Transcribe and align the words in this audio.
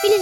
Philippe 0.00 0.18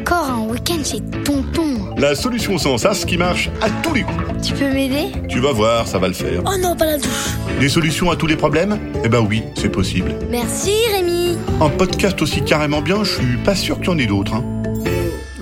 Encore 0.00 0.30
un 0.30 0.40
week-end 0.48 0.82
chez 0.84 1.00
Tonton. 1.24 1.94
La 1.98 2.14
solution 2.14 2.56
sans 2.56 2.78
sas 2.78 3.04
qui 3.04 3.18
marche 3.18 3.50
à 3.60 3.68
tous 3.82 3.94
les 3.94 4.02
coups. 4.02 4.16
Tu 4.42 4.54
peux 4.54 4.70
m'aider? 4.72 5.12
Tu 5.28 5.40
vas 5.40 5.52
voir, 5.52 5.86
ça 5.86 5.98
va 5.98 6.08
le 6.08 6.14
faire. 6.14 6.42
Oh 6.46 6.56
non, 6.58 6.74
pas 6.74 6.86
la 6.86 6.96
douche. 6.98 7.34
Des 7.58 7.68
solutions 7.68 8.10
à 8.10 8.16
tous 8.16 8.26
les 8.26 8.36
problèmes? 8.36 8.78
Eh 9.04 9.08
ben 9.08 9.20
oui, 9.20 9.42
c'est 9.56 9.68
possible. 9.68 10.14
Merci 10.30 10.72
Rémi. 10.92 11.36
Un 11.60 11.68
podcast 11.68 12.20
aussi 12.22 12.42
carrément 12.42 12.80
bien, 12.80 13.04
je 13.04 13.12
suis 13.16 13.36
pas 13.44 13.54
sûr 13.54 13.76
qu'il 13.78 13.86
y 13.86 13.90
en 13.90 13.98
ait 13.98 14.06
d'autres. 14.06 14.34
Hein. 14.34 14.44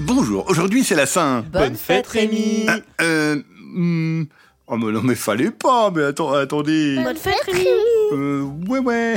Bonjour, 0.00 0.44
aujourd'hui 0.48 0.82
c'est 0.82 0.96
la 0.96 1.06
Saint. 1.06 1.44
Bonne 1.52 1.76
fête 1.76 2.06
Rémi 2.08 2.66
Euh, 2.68 2.80
euh, 3.00 3.36
hmm, 3.74 4.24
oh 4.66 4.76
mais 4.76 4.92
non 4.92 5.02
mais 5.04 5.14
fallait 5.14 5.50
pas, 5.52 5.92
mais 5.94 6.02
attends, 6.04 6.32
attendez. 6.32 6.96
Bonne 7.02 7.16
fête 7.16 7.34
Rémi. 7.46 7.66
Euh, 8.12 8.42
ouais 8.68 8.78
ouais. 8.78 9.14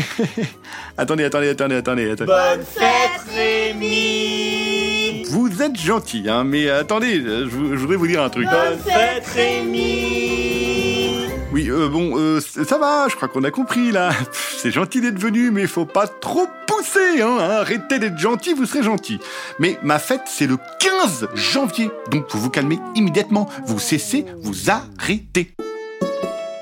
attendez, 0.97 1.23
attendez, 1.25 1.49
attendez, 1.49 1.75
attendez. 1.75 2.05
Bonne 2.25 2.63
fête 2.65 3.21
Rémi 3.33 5.23
Vous 5.29 5.61
êtes 5.61 5.77
gentil, 5.79 6.25
hein, 6.27 6.43
mais 6.43 6.69
attendez, 6.69 7.19
euh, 7.19 7.45
je, 7.45 7.49
je 7.49 7.79
voudrais 7.79 7.95
vous 7.95 8.07
dire 8.07 8.21
un 8.23 8.29
truc. 8.29 8.47
Bonne 8.49 8.79
fête 8.79 9.25
Rémi 9.33 11.27
Oui, 11.51 11.69
euh, 11.69 11.87
bon, 11.87 12.17
euh, 12.17 12.39
ça 12.41 12.77
va, 12.77 13.07
je 13.09 13.15
crois 13.15 13.27
qu'on 13.27 13.43
a 13.43 13.51
compris 13.51 13.91
là. 13.91 14.11
C'est 14.57 14.71
gentil 14.71 14.99
d'être 15.01 15.19
venu, 15.19 15.51
mais 15.51 15.67
faut 15.67 15.85
pas 15.85 16.07
trop 16.07 16.47
pousser, 16.67 17.21
hein. 17.21 17.37
hein. 17.39 17.57
Arrêtez 17.61 17.99
d'être 17.99 18.17
gentil, 18.17 18.53
vous 18.53 18.65
serez 18.65 18.83
gentil. 18.83 19.19
Mais 19.59 19.77
ma 19.83 19.99
fête, 19.99 20.23
c'est 20.25 20.47
le 20.47 20.57
15 20.79 21.29
janvier, 21.33 21.89
donc 22.11 22.25
vous 22.31 22.39
vous 22.41 22.49
calmez 22.49 22.79
immédiatement, 22.95 23.47
vous 23.65 23.79
cessez, 23.79 24.25
vous 24.41 24.69
arrêtez. 24.69 25.55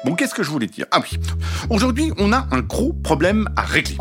Bon, 0.06 0.16
qu'est-ce 0.16 0.34
que 0.34 0.44
je 0.44 0.50
voulais 0.50 0.68
dire? 0.68 0.86
Ah 0.92 1.02
oui, 1.02 1.20
aujourd'hui, 1.70 2.12
on 2.18 2.32
a 2.32 2.48
un 2.52 2.62
gros 2.62 2.94
problème 2.94 3.50
à 3.58 3.62
régler. 3.62 3.98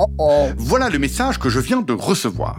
Voilà 0.57 0.91
le 0.91 0.99
message 0.99 1.39
que 1.39 1.49
je 1.49 1.59
viens 1.59 1.83
de 1.83 1.93
recevoir. 1.93 2.57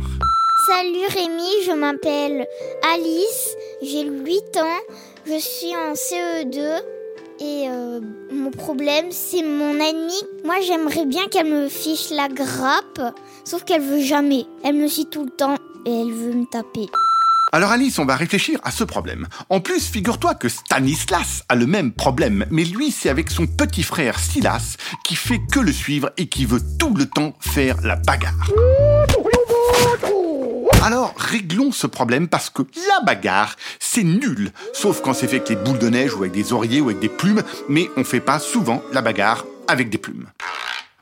Salut 0.68 1.06
Rémi, 1.08 1.50
je 1.66 1.72
m'appelle 1.72 2.46
Alice, 2.94 3.56
j'ai 3.82 4.04
8 4.04 4.58
ans, 4.58 4.80
je 5.26 5.40
suis 5.40 5.74
en 5.74 5.94
CE2 5.94 6.82
et 7.40 7.70
euh, 7.70 8.02
mon 8.32 8.52
problème 8.52 9.06
c'est 9.10 9.42
mon 9.42 9.80
amie. 9.80 10.22
Moi 10.44 10.56
j'aimerais 10.68 11.06
bien 11.06 11.28
qu'elle 11.32 11.48
me 11.48 11.70
fiche 11.70 12.10
la 12.12 12.28
grappe, 12.28 13.16
sauf 13.46 13.64
qu'elle 13.64 13.82
veut 13.82 14.02
jamais. 14.02 14.46
Elle 14.66 14.76
me 14.76 14.88
suit 14.88 15.06
tout 15.06 15.24
le 15.24 15.32
temps 15.32 15.56
et 15.86 16.02
elle 16.02 16.12
veut 16.12 16.34
me 16.34 16.46
taper. 16.46 16.88
Alors 17.52 17.72
Alice, 17.72 17.98
on 17.98 18.06
va 18.06 18.16
réfléchir 18.16 18.60
à 18.64 18.70
ce 18.70 18.84
problème. 18.84 19.28
En 19.50 19.60
plus, 19.60 19.88
figure-toi 19.88 20.36
que 20.36 20.50
Stanislas 20.50 21.44
a 21.50 21.56
le 21.56 21.66
même 21.66 21.92
problème, 21.92 22.46
mais 22.52 22.64
lui, 22.64 22.92
c'est 22.92 23.10
avec 23.10 23.32
son 23.32 23.48
petit 23.48 23.82
frère 23.82 24.20
Silas 24.20 24.78
qui 25.04 25.16
fait 25.16 25.42
que 25.52 25.60
le 25.60 25.72
suivre 25.72 26.12
et 26.18 26.28
qui 26.28 26.46
veut 26.46 26.62
tout 26.78 26.94
le 26.94 27.08
temps 27.08 27.34
faire 27.40 27.78
la 27.82 27.96
bagarre. 27.96 28.52
Alors, 30.84 31.14
réglons 31.18 31.72
ce 31.72 31.88
problème 31.88 32.28
parce 32.28 32.50
que 32.50 32.62
la 32.62 33.04
bagarre, 33.04 33.56
c'est 33.80 34.04
nul. 34.04 34.52
Sauf 34.74 35.02
quand 35.02 35.14
c'est 35.14 35.28
fait 35.28 35.38
avec 35.38 35.50
les 35.50 35.56
boules 35.56 35.80
de 35.80 35.90
neige 35.90 36.14
ou 36.14 36.20
avec 36.20 36.32
des 36.32 36.54
oreillers 36.54 36.82
ou 36.82 36.90
avec 36.90 37.00
des 37.00 37.10
plumes, 37.10 37.42
mais 37.68 37.90
on 37.98 38.04
fait 38.04 38.22
pas 38.22 38.40
souvent 38.40 38.82
la 38.94 39.02
bagarre 39.02 39.46
avec 39.68 39.90
des 39.90 39.98
plumes. 39.98 40.28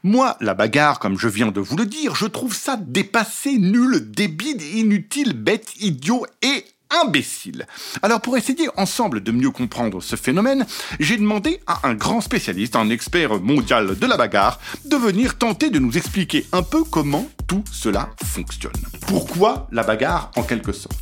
Moi, 0.08 0.38
la 0.39 0.53
bagarre, 0.53 1.00
comme 1.00 1.19
je 1.19 1.27
viens 1.27 1.52
de 1.52 1.59
vous 1.59 1.75
le 1.75 1.86
dire, 1.86 2.16
je 2.16 2.27
trouve 2.27 2.55
ça 2.55 2.77
dépassé, 2.77 3.58
nul, 3.58 4.09
débile, 4.09 4.61
inutile, 4.61 5.33
bête, 5.33 5.67
idiot 5.81 6.25
et 6.41 6.63
imbécile. 7.03 7.67
Alors 8.02 8.22
pour 8.22 8.38
essayer 8.38 8.69
ensemble 8.78 9.22
de 9.22 9.33
mieux 9.33 9.52
comprendre 9.52 10.02
ce 10.02 10.16
phénomène, 10.16 10.66
j'ai 11.02 11.17
demandé 11.17 11.59
à 11.67 11.85
un 11.85 11.94
grand 11.94 12.22
spécialiste, 12.22 12.78
un 12.78 12.89
expert 12.89 13.41
mondial 13.41 14.00
de 14.00 14.08
la 14.08 14.16
bagarre, 14.16 14.61
de 14.85 14.95
venir 14.95 15.38
tenter 15.38 15.69
de 15.69 15.78
nous 15.78 15.97
expliquer 15.97 16.45
un 16.53 16.63
peu 16.63 16.85
comment 16.85 17.28
tout 17.45 17.66
cela 17.69 18.09
fonctionne. 18.23 18.72
Pourquoi 19.08 19.67
la 19.73 19.83
bagarre 19.83 20.31
en 20.38 20.44
quelque 20.44 20.72
sorte? 20.72 20.95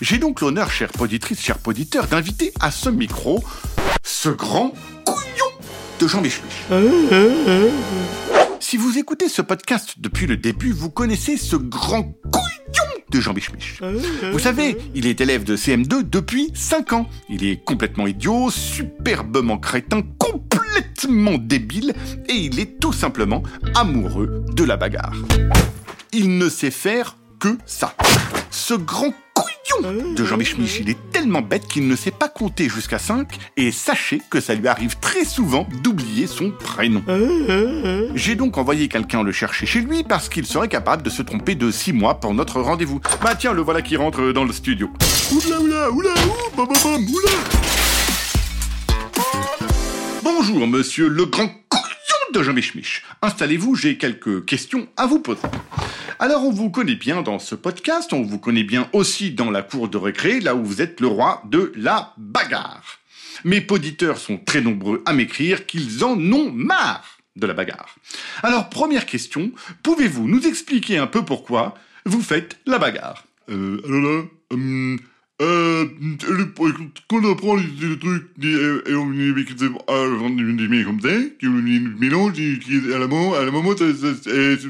J'ai 0.00 0.16
donc 0.16 0.40
l'honneur, 0.40 0.70
chère 0.70 0.92
poditrice, 0.92 1.42
chers 1.42 1.58
poditeurs, 1.58 2.06
d'inviter 2.06 2.54
à 2.60 2.70
ce 2.70 2.88
micro 2.88 3.44
ce 4.02 4.30
grand 4.30 4.72
couillon 5.04 5.52
de 6.00 6.08
Jean 6.08 6.22
Michlich. 6.22 6.44
Si 8.68 8.76
vous 8.76 8.98
écoutez 8.98 9.30
ce 9.30 9.40
podcast 9.40 9.94
depuis 9.96 10.26
le 10.26 10.36
début, 10.36 10.72
vous 10.72 10.90
connaissez 10.90 11.38
ce 11.38 11.56
grand 11.56 12.02
couillon 12.02 13.02
de 13.08 13.18
Jean 13.18 13.32
Bichmich. 13.32 13.80
Vous 14.30 14.38
savez, 14.38 14.76
il 14.94 15.06
est 15.06 15.22
élève 15.22 15.42
de 15.42 15.56
CM2 15.56 16.02
depuis 16.02 16.50
5 16.52 16.92
ans. 16.92 17.08
Il 17.30 17.46
est 17.46 17.64
complètement 17.64 18.06
idiot, 18.06 18.50
superbement 18.50 19.56
crétin, 19.56 20.02
complètement 20.18 21.38
débile, 21.38 21.94
et 22.28 22.34
il 22.34 22.60
est 22.60 22.78
tout 22.78 22.92
simplement 22.92 23.42
amoureux 23.74 24.44
de 24.52 24.64
la 24.64 24.76
bagarre. 24.76 25.16
Il 26.12 26.36
ne 26.36 26.50
sait 26.50 26.70
faire 26.70 27.16
que 27.40 27.56
ça. 27.64 27.94
Ce 28.50 28.74
grand 28.74 29.14
de 29.80 30.24
Jean 30.24 30.36
Michmich, 30.36 30.80
il 30.80 30.90
est 30.90 30.98
tellement 31.12 31.42
bête 31.42 31.66
qu'il 31.66 31.86
ne 31.86 31.96
sait 31.96 32.10
pas 32.10 32.28
compter 32.28 32.68
jusqu'à 32.68 32.98
5, 32.98 33.28
et 33.56 33.70
sachez 33.70 34.20
que 34.30 34.40
ça 34.40 34.54
lui 34.54 34.68
arrive 34.68 34.96
très 34.98 35.24
souvent 35.24 35.68
d'oublier 35.82 36.26
son 36.26 36.50
prénom. 36.50 37.02
J'ai 38.14 38.34
donc 38.34 38.58
envoyé 38.58 38.88
quelqu'un 38.88 39.22
le 39.22 39.32
chercher 39.32 39.66
chez 39.66 39.80
lui 39.80 40.02
parce 40.02 40.28
qu'il 40.28 40.46
serait 40.46 40.68
capable 40.68 41.02
de 41.02 41.10
se 41.10 41.22
tromper 41.22 41.54
de 41.54 41.70
6 41.70 41.92
mois 41.92 42.20
pour 42.20 42.34
notre 42.34 42.60
rendez-vous. 42.60 43.00
Bah 43.22 43.34
tiens, 43.34 43.52
le 43.52 43.62
voilà 43.62 43.82
qui 43.82 43.96
rentre 43.96 44.32
dans 44.32 44.44
le 44.44 44.52
studio. 44.52 44.90
Oula 45.32 45.60
oula 45.60 45.90
oula 45.90 46.10
bam, 46.56 46.66
oula 46.66 47.30
Bonjour 50.22 50.66
monsieur 50.66 51.08
le 51.08 51.24
grand 51.26 51.48
couillon 51.68 52.32
de 52.34 52.42
Jean 52.42 52.52
Michmich. 52.52 53.02
Installez-vous, 53.22 53.74
j'ai 53.74 53.98
quelques 53.98 54.44
questions 54.44 54.86
à 54.96 55.06
vous 55.06 55.20
poser. 55.20 55.42
Alors 56.20 56.44
on 56.44 56.50
vous 56.50 56.68
connaît 56.70 56.96
bien 56.96 57.22
dans 57.22 57.38
ce 57.38 57.54
podcast, 57.54 58.12
on 58.12 58.22
vous 58.22 58.40
connaît 58.40 58.64
bien 58.64 58.88
aussi 58.92 59.30
dans 59.30 59.52
la 59.52 59.62
cour 59.62 59.88
de 59.88 59.96
récré, 59.96 60.40
là 60.40 60.56
où 60.56 60.64
vous 60.64 60.82
êtes 60.82 61.00
le 61.00 61.06
roi 61.06 61.44
de 61.48 61.72
la 61.76 62.12
bagarre. 62.16 62.98
Mes 63.44 63.60
poditeurs 63.60 64.18
sont 64.18 64.36
très 64.36 64.60
nombreux 64.60 65.00
à 65.06 65.12
m'écrire 65.12 65.64
qu'ils 65.66 66.02
en 66.02 66.18
ont 66.32 66.50
marre 66.50 67.18
de 67.36 67.46
la 67.46 67.54
bagarre. 67.54 67.94
Alors 68.42 68.68
première 68.68 69.06
question, 69.06 69.52
pouvez-vous 69.84 70.26
nous 70.26 70.44
expliquer 70.44 70.98
un 70.98 71.06
peu 71.06 71.24
pourquoi 71.24 71.74
vous 72.04 72.20
faites 72.20 72.58
la 72.66 72.80
bagarre? 72.80 73.24
Euh, 73.48 73.80
euh, 73.86 74.24
le- 75.40 75.78
quand 77.08 77.24
on 77.24 77.36
prend 77.36 77.54
les, 77.54 77.96
trucs 77.96 78.26
et, 78.42 78.92
on 78.94 79.04
met 79.06 79.44
comme 79.44 79.78
ça, 81.00 81.06
euh, 81.06 82.96
à 82.96 82.98
la 82.98 83.06
moment, 83.06 83.36
à 83.36 83.44
la 83.44 83.52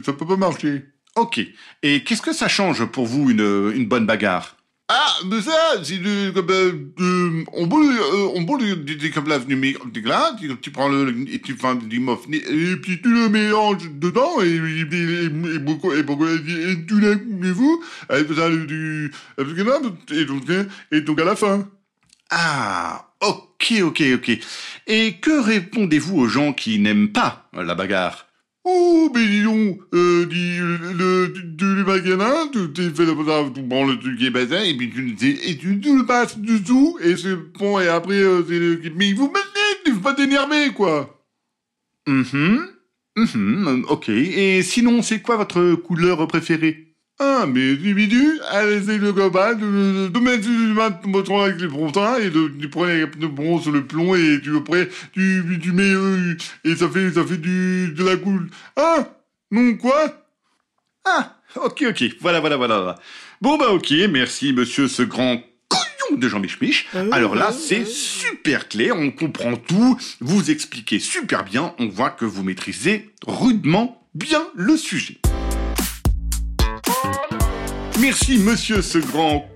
ça 0.04 0.12
peut 0.12 0.26
pas 0.26 0.36
marcher. 0.36 0.84
Ok. 1.16 1.40
Et 1.82 2.04
qu'est-ce 2.04 2.22
que 2.22 2.32
ça 2.32 2.48
change 2.48 2.84
pour 2.86 3.06
vous 3.06 3.30
une, 3.30 3.72
une 3.74 3.86
bonne 3.86 4.06
bagarre? 4.06 4.54
Ah, 4.90 5.16
mais 5.26 5.42
ça, 5.42 5.52
c'est 5.82 5.98
de, 5.98 6.30
comme, 6.30 6.48
euh, 6.48 6.72
euh, 6.98 7.44
on 7.52 7.66
boule, 7.66 7.92
euh, 7.92 8.28
on 8.34 8.40
boule 8.40 8.84
des, 8.86 8.94
des 8.94 9.10
comme 9.10 9.28
là, 10.08 10.34
tu, 10.40 10.50
tu 10.62 10.70
prends 10.70 10.88
le, 10.88 11.14
et 11.30 11.42
tu 11.42 11.54
du 11.86 12.00
mof, 12.00 12.20
et 12.32 12.76
puis 12.76 12.98
tu 13.02 13.12
le 13.12 13.28
mélanges 13.28 13.90
dedans, 13.90 14.40
et, 14.40 14.46
et, 14.46 14.86
et, 14.90 15.24
et, 15.24 15.58
beaucoup, 15.58 15.92
et, 15.92 16.02
beaucoup, 16.02 16.26
et, 16.26 16.38
vous, 17.50 17.84
et 18.08 18.34
ça, 18.34 18.48
du, 18.48 19.12
et 20.10 20.24
donc, 20.24 20.44
et 20.90 21.00
donc 21.02 21.20
à 21.20 21.24
la 21.24 21.36
fin. 21.36 21.68
Ah, 22.30 23.10
ok, 23.20 23.74
ok, 23.82 24.02
ok. 24.14 24.38
Et 24.86 25.16
que 25.20 25.38
répondez-vous 25.38 26.16
aux 26.16 26.28
gens 26.28 26.54
qui 26.54 26.78
n'aiment 26.78 27.12
pas 27.12 27.50
la 27.52 27.74
bagarre? 27.74 28.27
Oh, 28.70 29.10
mais 29.14 29.26
dis 29.26 29.42
donc, 29.42 29.80
euh, 29.94 30.26
dis, 30.26 30.58
le, 30.58 31.32
le 31.58 31.84
magasin, 31.84 32.48
tu 32.52 32.70
t'es 32.74 32.90
fait 32.90 33.06
le 33.06 33.14
tu 33.54 33.62
prends 33.66 33.86
le 33.86 33.98
truc 33.98 34.18
qui 34.18 34.26
est 34.26 34.30
bassin, 34.30 34.62
et 34.62 34.76
puis 34.76 34.90
tu, 34.90 35.02
le- 35.02 35.16
passes 36.04 36.38
dessous, 36.38 36.98
et 37.02 37.16
c'est 37.16 37.34
bon, 37.58 37.80
et 37.80 37.88
après, 37.88 38.20
euh, 38.20 38.44
c'est 38.46 38.58
le, 38.58 38.80
mais 38.94 39.12
vous 39.14 39.32
faut 39.94 40.00
pas 40.00 40.14
t'énerver, 40.14 40.70
quoi. 40.74 41.24
Mhm. 42.06 42.68
Mhm, 43.16 43.84
ok. 43.88 44.08
Et 44.10 44.62
sinon, 44.62 45.02
c'est 45.02 45.22
quoi 45.22 45.36
votre 45.36 45.74
couleur 45.76 46.26
préférée? 46.28 46.87
Ah, 47.20 47.46
mais 47.48 47.72
individu, 47.72 48.38
allez, 48.50 48.80
c'est 48.86 48.98
le 48.98 49.12
copain, 49.12 49.54
de, 49.54 49.66
de, 49.66 50.08
de 50.08 50.18
mettre 50.20 50.42
du 50.42 50.72
mat, 50.72 51.02
ton 51.24 51.40
avec 51.40 51.60
les 51.60 51.68
frontins, 51.68 52.16
et 52.18 52.30
de, 52.30 52.48
tu 52.60 52.68
prends 52.68 52.84
les 52.84 53.06
de 53.06 53.26
bronze 53.26 53.62
sur 53.62 53.72
le 53.72 53.84
plomb, 53.84 54.14
et 54.14 54.40
tu, 54.40 54.56
après, 54.56 54.88
tu, 55.12 55.58
tu 55.60 55.72
mets, 55.72 55.82
euh, 55.82 56.36
et 56.64 56.76
ça 56.76 56.88
fait, 56.88 57.10
ça 57.10 57.24
fait 57.24 57.38
du, 57.38 57.92
de 57.92 58.04
la 58.04 58.16
coule. 58.16 58.48
Ah! 58.76 59.08
Non, 59.50 59.74
quoi? 59.76 60.28
Ah, 61.04 61.40
ok, 61.56 61.86
ok. 61.88 62.04
Voilà, 62.20 62.38
voilà, 62.38 62.56
voilà. 62.56 62.76
voilà. 62.78 62.94
Bon, 63.40 63.56
bah 63.56 63.70
ok, 63.70 63.92
merci 64.10 64.52
monsieur 64.52 64.88
ce 64.88 65.02
grand 65.02 65.42
couillon 65.68 66.18
de 66.18 66.28
Jean 66.28 66.38
Michmich. 66.38 66.86
Alors 67.12 67.34
là, 67.34 67.50
c'est 67.50 67.86
super 67.86 68.68
clair, 68.68 68.94
on 68.96 69.10
comprend 69.10 69.56
tout, 69.56 69.98
vous 70.20 70.50
expliquez 70.50 70.98
super 70.98 71.44
bien, 71.44 71.74
on 71.78 71.88
voit 71.88 72.10
que 72.10 72.24
vous 72.24 72.42
maîtrisez 72.42 73.10
rudement 73.26 74.06
bien 74.14 74.46
le 74.54 74.76
sujet. 74.76 75.18
Merci 78.00 78.38
monsieur 78.38 78.80
ce 78.80 78.98
grand 78.98 79.48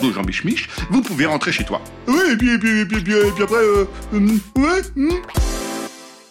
de 0.00 0.10
Jean 0.10 0.24
Michmich, 0.24 0.68
vous 0.90 1.02
pouvez 1.02 1.26
rentrer 1.26 1.52
chez 1.52 1.64
toi. 1.64 1.82
Oui, 2.06 2.16
et 2.32 2.36
puis, 2.36 2.54
et 2.54 2.58
puis, 2.58 2.80
et 2.80 2.86
puis, 2.86 2.98
et 2.98 3.02
puis, 3.02 3.12
et 3.12 3.30
puis 3.30 3.42
après, 3.42 3.56
euh, 3.58 3.84
hum, 4.14 4.40
ouais, 4.56 4.82
hum. 4.96 5.10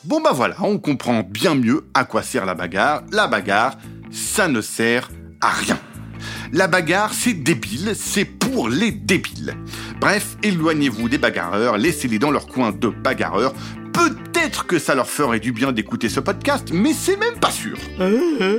Bon 0.03 0.19
bah 0.19 0.31
voilà, 0.33 0.55
on 0.61 0.79
comprend 0.79 1.21
bien 1.21 1.53
mieux 1.53 1.85
à 1.94 2.05
quoi 2.05 2.23
sert 2.23 2.45
la 2.45 2.55
bagarre. 2.55 3.03
La 3.11 3.27
bagarre, 3.27 3.77
ça 4.11 4.47
ne 4.47 4.61
sert 4.61 5.11
à 5.41 5.50
rien. 5.51 5.77
La 6.51 6.67
bagarre, 6.67 7.13
c'est 7.13 7.33
débile, 7.33 7.94
c'est 7.95 8.25
pour 8.25 8.67
les 8.67 8.91
débiles. 8.91 9.56
Bref, 9.99 10.38
éloignez-vous 10.41 11.07
des 11.07 11.19
bagarreurs, 11.19 11.77
laissez-les 11.77 12.19
dans 12.19 12.31
leur 12.31 12.47
coin 12.47 12.71
de 12.71 12.88
bagarreurs. 12.89 13.53
Peut-être 13.94 14.65
que 14.65 14.79
ça 14.79 14.95
leur 14.95 15.07
ferait 15.07 15.39
du 15.39 15.51
bien 15.51 15.71
d'écouter 15.71 16.09
ce 16.09 16.19
podcast, 16.19 16.69
mais 16.73 16.94
c'est 16.94 17.17
même 17.17 17.39
pas 17.39 17.51
sûr. 17.51 17.77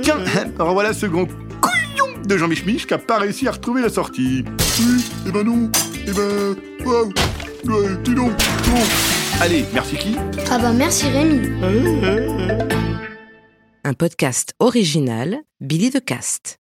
Tiens, 0.01 0.17
revoilà 0.59 0.93
ce 0.93 1.05
grand 1.05 1.27
de 2.27 2.37
Jean 2.37 2.47
Mich 2.47 2.87
qui 2.87 2.93
a 2.93 2.97
pas 2.97 3.19
réussi 3.19 3.47
à 3.47 3.51
retrouver 3.51 3.81
la 3.81 3.89
sortie. 3.89 4.43
Oui, 4.79 5.03
eh 5.27 5.31
ben 5.31 5.43
non. 5.43 5.71
Eh 6.07 6.11
ben. 6.11 6.55
Waouh. 6.85 7.11
Ouais, 7.65 7.97
dis 8.03 8.13
donc. 8.13 8.31
Bon. 8.67 8.81
Allez, 9.41 9.65
merci 9.73 9.95
qui 9.95 10.15
Ah 10.49 10.59
bah 10.59 10.71
merci 10.71 11.07
Rémi. 11.07 11.41
Un 13.83 13.93
podcast 13.93 14.53
original, 14.59 15.37
Billy 15.61 15.89
de 15.89 15.99
Cast. 15.99 16.53